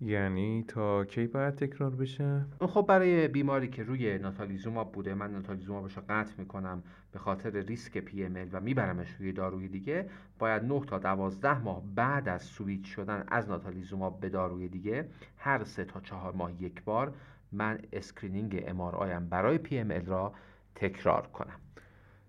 [0.00, 5.96] یعنی تا کی باید تکرار بشه؟ خب برای بیماری که روی ناتالیزوماب بوده من ناتالیزومابش
[5.96, 10.98] رو قطع می‌کنم به خاطر ریسک PML و میبرمش روی داروی دیگه باید 9 تا
[10.98, 16.32] 12 ماه بعد از سویچ شدن از ناتالیزوماب به داروی دیگه هر سه تا چهار
[16.32, 17.14] ماه یک بار
[17.52, 19.28] من screening MRI.
[19.28, 20.32] برای PML را
[20.74, 21.60] تکرار کنم.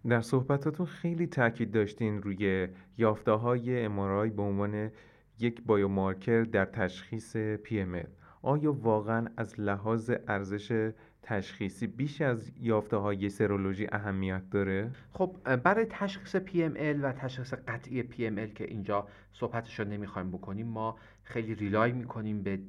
[0.07, 4.91] در صحبتاتون خیلی تاکید داشتین روی یافته های MRI به عنوان
[5.39, 8.07] یک biomarker در تشخیص PML
[8.41, 10.91] آیا واقعا از لحاظ ارزش
[11.29, 18.03] تشخیصی بیش از یافته های سرولوژی اهمیت داره؟ خب برای تشخیص PML و تشخیص قطعی
[18.03, 22.59] PML که اینجا صحبتش رو نمی‌خوایم بکنیم ما خیلی rely می‌کنیم به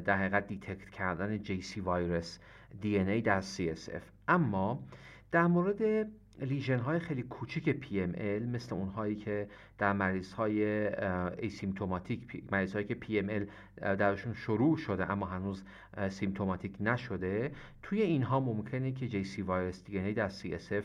[0.00, 2.38] در حقیقت detect کردن JC virus
[2.82, 4.82] DNA در CSF اما
[5.32, 6.08] در مورد
[6.40, 10.64] lesion های خیلی کوچیک PML مثل اونهایی که در مریض های
[11.38, 13.46] asymptomatic مریض هایی که PML
[13.80, 15.64] درشون شروع شده اما هنوز
[16.08, 17.52] symptomatic نشده.
[17.82, 20.84] توی اینها ممکنه که JC virus DNA در CSF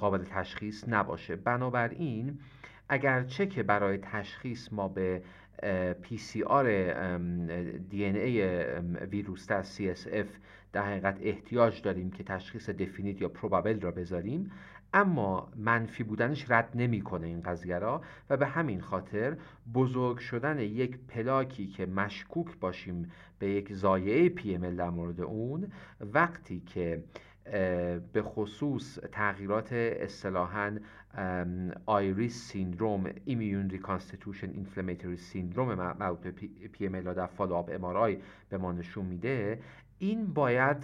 [0.00, 1.36] قابل تشخیص نباشه.
[1.36, 2.38] بنابراین
[2.88, 5.22] اگرچه که برای تشخیص ما به
[6.02, 6.66] PCR
[7.92, 8.42] ای
[9.10, 10.26] ویروس در CSF
[10.72, 14.50] در حقیقت احتیاج داریم که تشخیص دفینیت یا پروبابل را بذاریم
[14.94, 19.36] اما منفی بودنش رد نمی‌کنه این قضیه را و به همین خاطر
[19.74, 26.60] بزرگ شدن یک پلاکی که مشکوک باشیم به یک زایعه پی در مورد اون وقتی
[26.60, 27.04] که
[28.12, 30.78] به خصوص تغییرات اصطلاحا
[31.86, 36.30] IRIS syndrome immune reconstitution inflammatory syndrome مربوط به
[36.68, 38.16] PML در follow-up MRI
[38.48, 39.58] به ما نشون میده
[39.98, 40.80] این باید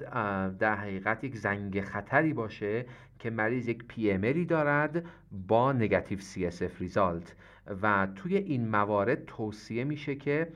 [0.59, 2.87] در حقیقت یک زنگ خطری باشه
[3.19, 5.05] که مریض یک PML دارد
[5.49, 7.35] با negative CSF result.
[7.83, 10.49] و توی این موارد توصیه میشه که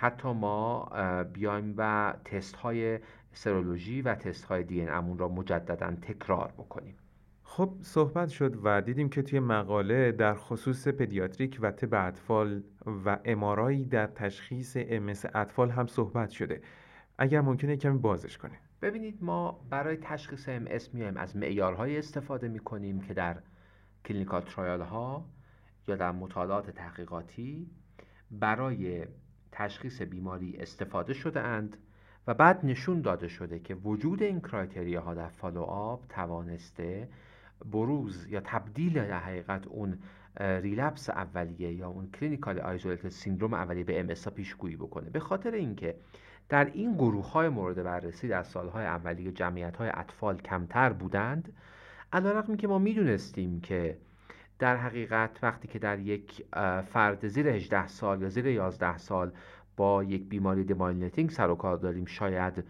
[0.00, 0.88] حتی ما
[1.32, 2.98] بیایم و تست های
[3.32, 6.94] سرولوژی و تست های دی امون را مجددا تکرار بکنیم.
[7.42, 12.62] خب صحبت شد و دیدیم که توی مقاله در خصوص pediatric و طب اطفال
[13.04, 16.60] و MRI در تشخیص MS اطفال هم صحبت شده.
[17.22, 18.58] اگر ممکنه کمی بازش کنیم.
[18.82, 23.36] ببینید ما برای تشخیص MS میایم از معیارهایی استفاده می‌کنیم که در
[24.04, 25.24] clinical trial ها
[25.88, 27.70] یا در مطالعات تحقیقاتی
[28.30, 29.06] برای
[29.52, 31.76] تشخیص بیماری استفاده شده اند
[32.26, 37.08] و بعد نشون داده شده که وجود این criteria ها در follow up توانسته
[37.72, 39.98] بروز یا تبدیل در حقیقت اون
[40.40, 45.10] relapse اولیه یا اون clinical isolated syndrome اولیه به MS پیشگویی بکنه.
[45.10, 45.96] به خاطر اینکه
[46.50, 51.52] در این گروه های مورد بررسی در سالهای اولیه جمعیت های اطفال کمتر بودند
[52.12, 53.98] علیرغم که ما می‌دونستیم که
[54.58, 56.44] در حقیقت وقتی که در یک
[56.92, 59.32] فرد زیر 18 سال یا زیر 11 سال
[59.76, 62.64] با یک بیماری demyelinating سر و کار داریم شاید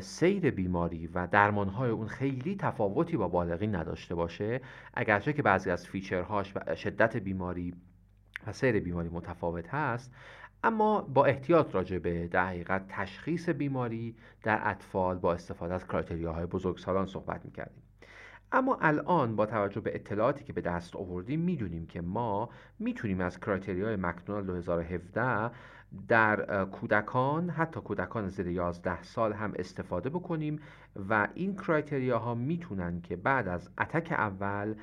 [0.00, 4.60] سیر بیماری و درمانهای اون خیلی تفاوتی با بالغین نداشته باشه.
[4.94, 7.74] اگرچه که بعضی از feature هاش و شدت بیماری
[8.46, 10.12] و سیر بیماری متفاوت هست
[10.64, 16.34] اما با احتیاط راجع به در حقیقت تشخیص بیماری در اطفال با استفاده از criteria
[16.34, 17.82] های بزرگسالان صحبت می‌کردیم.
[18.52, 23.40] اما الان با توجه به اطلاعاتی که به دست آوردیم می‌دونیم که ما می‌تونیم از
[23.40, 25.50] criteria ی McDonald 2017
[26.08, 30.60] در کودکان حتی کودکان زیر 11 سال هم استفاده بکنیم
[31.08, 34.74] و این criteria ها می‌تونن که بعد از attack اول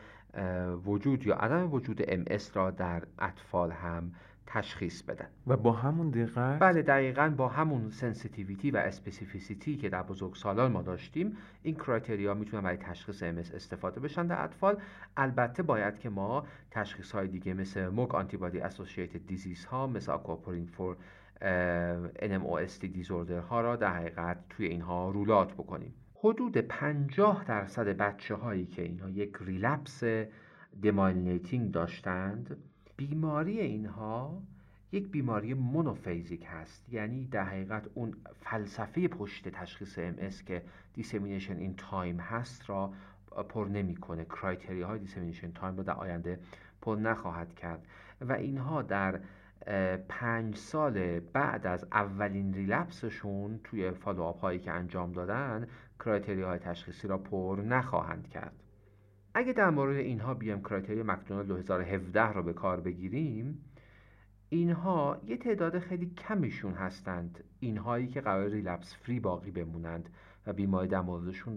[0.86, 4.12] وجود یا عدم وجود MS را در اطفال هم
[4.54, 5.28] تشخیص بدن.
[5.48, 10.82] و با همون دقت؟ بله دقیقا با همون sensitivity و specificity که در بزرگسالان ما
[10.82, 14.78] داشتیم این criteria می‌تونن برای تشخیص MS استفاده بشن در اطفال.
[15.18, 20.66] البته باید که ما تشخیص های دیگه مثل MOG antibody associated disease ها مثل aquaporin
[20.66, 20.98] four
[22.16, 25.94] NMOSD disorder ها را در حقیقت توی اینها rule out بکنیم.
[26.16, 30.04] حدود 50 درصد بچه هایی که اینها یک relapse
[30.84, 32.58] demyelinating داشتند
[33.08, 34.42] بیماری اینها
[34.92, 36.94] یک بیماری monophasic هست.
[36.94, 40.16] یعنی در حقیقت اون فلسفه پشت تشخیص MS
[40.46, 40.62] که
[40.94, 42.94] dissemination in time هست را
[43.50, 44.26] پر نمی‌کنه.
[44.26, 46.40] criteria های dissemination time رو در آینده
[46.82, 47.88] پر نخواهد کرد.
[48.22, 49.20] و اینها در
[50.10, 55.68] پنج سال بعد از اولین relapse شون توی follow up هایی که انجام دادن
[56.00, 58.63] criteria های تشخیصی را پر نخواهند کرد.
[59.34, 63.66] اگه در مورد اینها بیایم criteria McDonald 2017 را به کار بگیریم
[64.50, 67.44] اینها یه تعداد خیلی کمیشون هستند.
[67.60, 70.10] اینهایی که قراره relapse free باقی بمونند
[70.48, 71.56] و بیماری در موردشون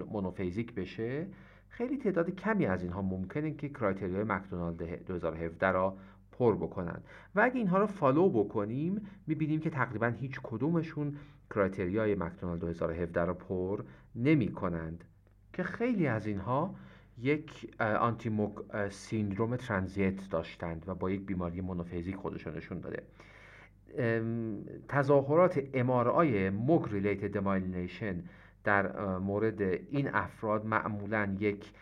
[0.77, 1.27] بشه.
[1.69, 5.97] خیلی تعداد کمی از اینها ممکنه که criteria ی McDonald 2017 را
[6.33, 11.17] پر بکنند و اگه اینها رو follow بکنیم می‌بینیم که تقریبا هیچ کدومشون
[11.51, 13.83] criteria ی McDonald 2017 را پر
[14.15, 15.05] نمی کنند
[15.53, 16.75] که خیلی از اینها
[17.19, 18.53] یک anti-MOG
[18.89, 23.03] syndrome transient داشتند و با یک بیماری monophasic خودشون نشون داده.
[24.89, 28.23] تظاهرات MRI ی MOG related demyelination
[28.65, 31.73] در مورد این افراد معمولا یک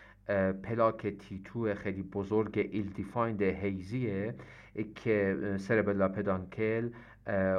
[0.62, 4.34] پلاک T2 خیلی بزرگ ill-defined hazy یه
[4.94, 6.90] که cerebellar peduncle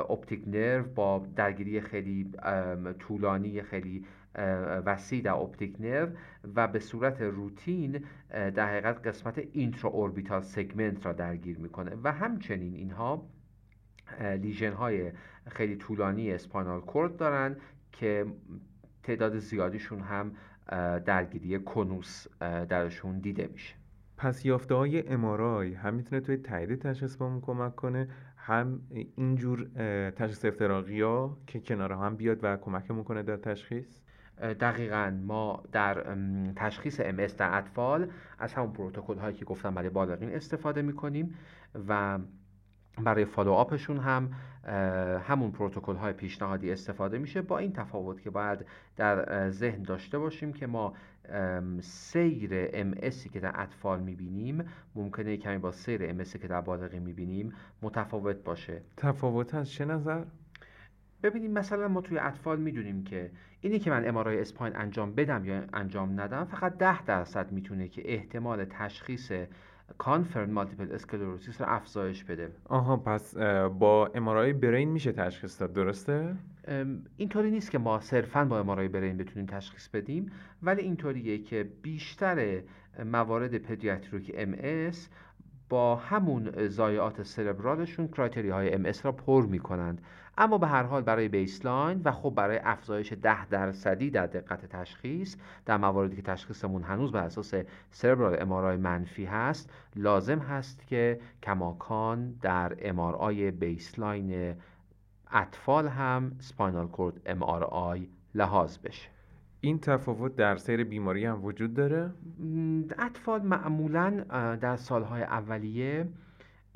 [0.09, 2.31] optic nerve با درگیری خیلی
[2.99, 4.05] طولانی خیلی
[4.85, 6.09] وسیع در optic nerve
[6.55, 11.97] و به صورت روتین در حقیقت قسمت intraorbital segment را درگیر می‌کنه.
[12.03, 13.29] و همچنین اینها
[14.21, 15.11] lesion های
[15.47, 17.55] خیلی طولانی spinal cord دارن
[17.91, 18.25] که
[19.03, 20.31] تعداد زیادیشون هم
[21.05, 23.75] درگیری conus درشون دیده میشه.
[24.17, 28.81] پس یافته های MRI هم می‌تونه توی تایید تشخیص بهمون کمک کنه هم
[29.15, 29.67] اینجور
[30.11, 34.01] تشخیص افتراقی ها که کنار هم بیاد و کمکمون کنه در تشخیص؟
[34.41, 36.15] دقیقا ما در
[36.55, 38.07] تشخیص MS در اطفال
[38.39, 41.35] از همون پروتکل هایی که گفتم برای بالغین استفاده می‌کنیم
[41.87, 42.19] و
[43.03, 44.29] برای follow up شون هم
[45.27, 50.53] همون پروتکل های پیشنهادی استفاده میشه با این تفاوت که باید در ذهن داشته باشیم
[50.53, 50.93] که ما
[51.81, 52.93] سیر MS
[53.33, 58.81] که در اطفال می‌بینیم ممکنه کمی با سیر MS که در بالغین می‌بینیم متفاوت باشه
[58.97, 60.23] تفاوت از چه نظر؟
[61.25, 65.63] ببینیم مثلا ما توی اطفال می‌دونیم که اینی که من امارای اسپاین انجام بدم یا
[65.73, 69.31] انجام ندم فقط ده درصد می‌تونه که احتمال تشخیص
[69.97, 72.51] کانفرم مالتیپل اسکلروسیس رو افزایش بده.
[72.65, 73.37] آها پس
[73.79, 76.35] با امارای برین میشه تشخیص داد درسته؟
[77.17, 80.31] اینطوری نیست که ما صرفا با امارای برین بتونیم تشخیص بدیم
[80.63, 82.61] ولی اینطوریه که بیشتر
[83.05, 84.55] موارد pediatric MS
[85.69, 90.01] با همون ضایعات cerebral شون criteria های MS را پر می‌کنند.
[90.37, 95.35] اما به هر حال برای baseline و خب برای افزایش ده درصدی در دقت تشخیص
[95.65, 97.53] در مواردی که تشخیصمون هنوز بر اساس
[97.91, 104.55] cerebral MRI منفی هست لازم هست که کماکان در MRI ی baseline
[105.31, 107.43] اطفال هم spinal cord MRI
[108.35, 109.09] لحاظ بشه
[109.61, 112.11] این تفاوت در سیر بیماری هم وجود داره؟
[112.99, 114.25] اطفال معمولا
[114.61, 116.07] در سالهای اولیه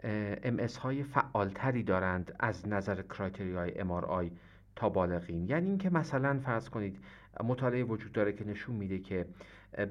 [0.04, 4.32] ام های فعالتری دارند از نظر کرایتری های آی
[4.76, 5.50] تا بالغین.
[5.50, 6.97] یعنی اینکه مثلا فرض کنید
[7.43, 9.26] مطالعه وجود داره که نشون میده که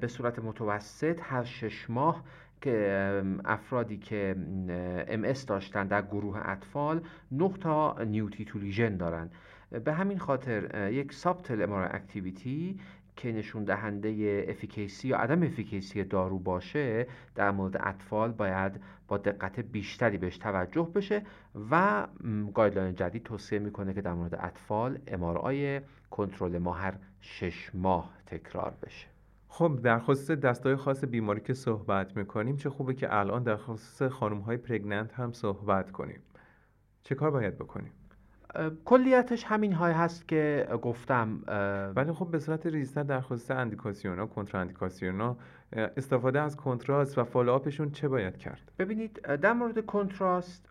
[0.01, 2.23] به صورت متوسط هر شش ماه
[2.61, 4.35] که افرادی که
[5.07, 7.01] ام داشتن در گروه اطفال
[7.31, 9.31] 9 تا new T2 lesion دارند
[9.85, 12.79] به همین خاطر یک subtle MR activity
[13.19, 19.59] که نشون دهنده efficacy یا عدم efficacy دارو باشه در مورد اطفال باید با دقت
[19.59, 21.21] بیشتری بهش توجه بشه
[21.71, 22.07] و
[22.53, 28.73] guideline جدید توصیه می‌کنه که در مورد اطفال MRI کنترل ما هر شش ماه تکرار
[28.83, 29.07] بشه.
[29.47, 33.57] خب در خصوص دسته های خاص بیماری که صحبت می‌کنیم چه خوبه که الان در
[33.57, 36.19] خصوص خانم های pregnant هم صحبت کنیم.
[37.03, 37.91] چه کار باید بکنیم؟
[38.85, 41.41] کلیتش همین های هست که گفتم
[41.95, 45.37] ولی خب به صورت ریزتر در خصوص اندیکاسیونا کنترا اندیکاسیونا
[45.73, 50.69] استفاده از کنتراست و follow-up شون چه باید کرد؟ ببینید در مورد کنتراست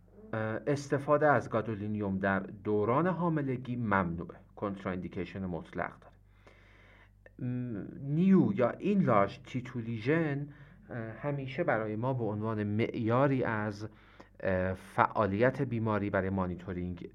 [0.66, 4.36] استفاده از گادولینیوم در دوران حاملگی ممنوعه.
[4.56, 6.14] contraindication مطلق داره.
[8.02, 10.48] new یا enlarged T2 lesion
[11.22, 13.88] همیشه برای ما به عنوان معیاری از
[14.94, 17.08] فعالیت بیماری برای مانیتورینگ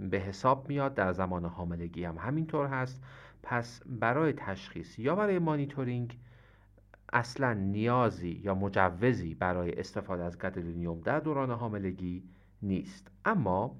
[0.00, 3.02] به حساب میاد در زمان حاملگی هم همینطور هست.
[3.42, 6.18] پس برای تشخیص یا برای مانیتورینگ
[7.12, 12.22] اصلا نیازی یا مجوزی برای استفاده از گدلینیوم در دوران حاملگی
[12.62, 13.10] نیست.
[13.24, 13.76] اما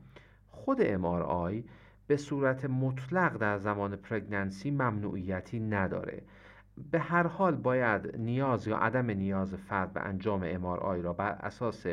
[0.49, 1.63] خود MRI
[2.07, 6.23] به صورت مطلق در زمان پرگننسی ممنوعیتی نداره.
[6.91, 11.87] به هر حال باید نیاز یا عدم نیاز فرد به انجام MRI را بر اساس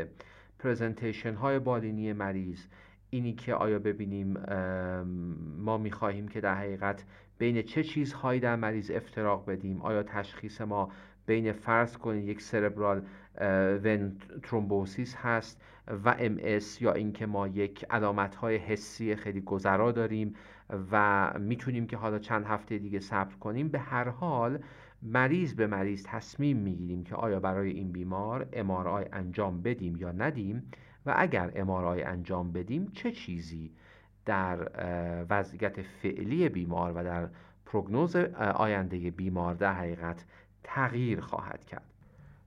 [0.60, 2.66] پرزنتیشن های بالینی مریض
[3.14, 4.38] اینی که آیا ببینیم
[5.58, 7.04] ما می‌خواهیم که در حقیقت
[7.38, 10.92] بین چه چیزهایی در مریض افتراق بدیم؟ آیا تشخیص ما
[11.26, 13.02] بین فرض کنید یک سربرال
[13.84, 15.62] ون ترومبوسیس هست
[16.06, 16.40] و ام
[16.82, 20.36] یا اینکه ما یک علامت های حسی خیلی گذرا داریم
[20.92, 24.60] و می‌تونیم که حالا چند هفته دیگه صبر کنیم به هر حال
[25.02, 30.64] مریض به مریض تصمیم می‌گیریم که آیا برای این بیمار امارای انجام بدیم یا ندیم.
[31.06, 33.72] و اگر امارای انجام بدیم چه چیزی
[34.26, 34.70] در
[35.30, 37.28] وضعیت فعلی بیمار و در
[37.66, 38.16] پروگنوز
[38.56, 40.26] آینده بیمار در حقیقت
[40.64, 41.94] تغییر خواهد کرد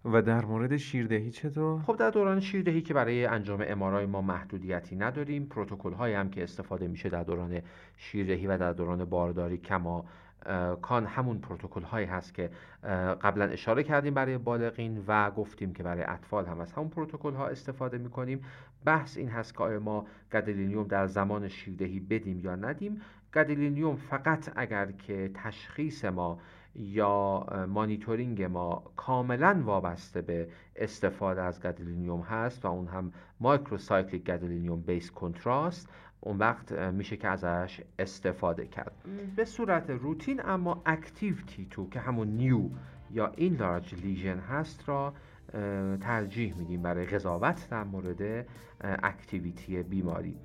[0.05, 4.97] و در مورد شیردهی چطور؟ خب در دوران شیردهی که برای انجام امارای ما محدودیتی
[4.97, 7.63] نداریم پروتکل هایی هم که استفاده میشه در دوران
[7.97, 10.05] شیردهی و در دوران بارداری کما
[10.83, 12.51] کان همون پروتکل هایی هست که
[13.23, 17.47] قبلا اشاره کردیم برای بالغین و گفتیم که برای اطفال هم از همون پروتکل ها
[17.47, 18.45] استفاده می کنیم
[18.85, 23.01] بحث این هست که آیا ما گدلینیوم در زمان شیردهی بدیم یا ندیم.
[23.35, 26.39] گدلینیوم فقط اگر که تشخیص ما
[26.79, 35.11] یا مانیتورینگ ما کاملا وابسته به استفاده از گدلینیوم هست و اون هم macrocyclic gadolinium-based
[35.11, 35.89] contrast
[36.21, 38.93] اون وقت میشه که ازش استفاده کرد.
[39.37, 42.63] به صورت روتین اما active T2 که همون new
[43.11, 45.15] یا enlarged lesion هست را
[46.01, 48.47] ترجیح میدیم برای قضاوت در مورد
[48.81, 50.37] activity بیماری.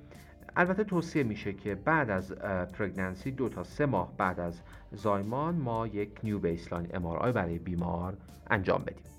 [0.56, 2.32] البته توصیه میشه که بعد از
[2.72, 4.60] pregnancy دو تا سه ماه بعد از
[4.92, 8.16] زایمان ما یک new baseline MRI برای بیمار
[8.50, 9.12] انجام بدیم.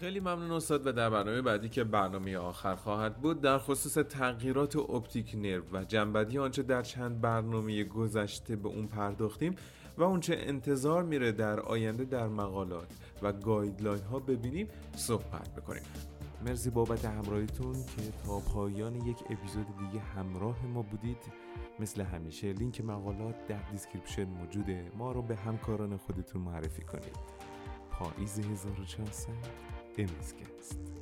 [0.00, 3.40] خیلی ممنون استاد و در برنامه بعدی که برنامه آخر خواهد بود.
[3.40, 9.56] در خصوص تغییرات optic nerve و جمع‌بندی آنچه در چند برنامه گذشته به اون پرداختیم
[9.98, 12.88] و اونچه انتظار میره در آینده در مقالات
[13.22, 15.82] و guideline ها ببینیم صحبت بکنیم.
[16.46, 21.32] مرسی بابت همراهیتون که تا پایان یک اپیزود دیگه همراه ما بودید.
[21.80, 24.90] مثل همیشه لینک مقالات در description موجوده.
[24.98, 27.16] ما رو به همکاران خودتون معرفی کنید.
[27.90, 29.28] پاییز 1400
[29.98, 30.99] Emizcast.